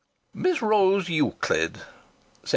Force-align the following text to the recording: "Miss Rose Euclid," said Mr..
"Miss 0.33 0.63
Rose 0.63 1.09
Euclid," 1.09 1.75
said 1.77 1.85
Mr.. 2.45 2.49